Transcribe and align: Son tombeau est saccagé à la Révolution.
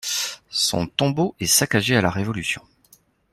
Son 0.49 0.87
tombeau 0.87 1.35
est 1.39 1.45
saccagé 1.45 1.95
à 1.95 2.01
la 2.01 2.09
Révolution. 2.09 2.63